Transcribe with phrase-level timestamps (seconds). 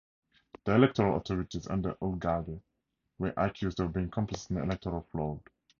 [0.63, 2.59] The electoral authorities under Ugalde
[3.19, 5.41] were accused of being complicit in electoral fraud.